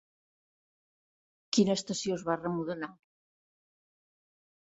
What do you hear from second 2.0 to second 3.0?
es va remodelar?